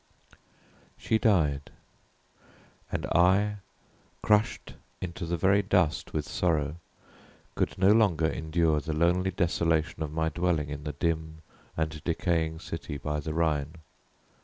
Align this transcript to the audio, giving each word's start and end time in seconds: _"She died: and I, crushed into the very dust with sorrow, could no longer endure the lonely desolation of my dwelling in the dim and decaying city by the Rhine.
_"She 0.97 1.19
died: 1.19 1.69
and 2.91 3.05
I, 3.13 3.57
crushed 4.23 4.73
into 4.99 5.27
the 5.27 5.37
very 5.37 5.61
dust 5.61 6.11
with 6.11 6.25
sorrow, 6.27 6.77
could 7.53 7.77
no 7.77 7.91
longer 7.91 8.25
endure 8.25 8.79
the 8.79 8.93
lonely 8.93 9.29
desolation 9.29 10.01
of 10.01 10.11
my 10.11 10.29
dwelling 10.29 10.69
in 10.69 10.85
the 10.85 10.93
dim 10.93 11.43
and 11.77 12.03
decaying 12.03 12.61
city 12.61 12.97
by 12.97 13.19
the 13.19 13.35
Rhine. 13.35 13.75